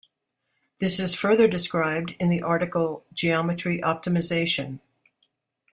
[0.79, 4.79] This is further described in the article geometry optimization.